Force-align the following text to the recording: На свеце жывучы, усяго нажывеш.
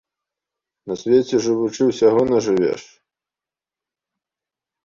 На 0.91 0.97
свеце 1.01 1.35
жывучы, 1.47 1.83
усяго 1.91 2.21
нажывеш. 2.31 2.81